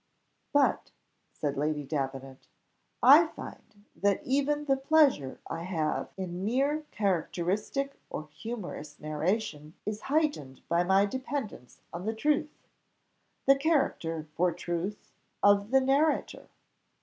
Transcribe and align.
"But," 0.51 0.89
said 1.31 1.57
Lady 1.57 1.83
Davenant, 1.83 2.47
"I 3.03 3.27
find 3.27 3.85
that 3.95 4.23
even 4.23 4.65
the 4.65 4.75
pleasure 4.75 5.39
I 5.45 5.61
have 5.61 6.09
in 6.17 6.43
mere 6.43 6.87
characteristic 6.89 7.99
or 8.09 8.23
humorous 8.31 8.99
narration 8.99 9.75
is 9.85 10.01
heightened 10.09 10.67
by 10.67 10.83
my 10.83 11.05
dependence 11.05 11.81
on 11.93 12.05
the 12.07 12.15
truth 12.15 12.65
the 13.45 13.55
character 13.55 14.25
for 14.33 14.51
truth 14.51 15.13
of 15.43 15.69
the 15.69 15.79
narrator." 15.81 16.47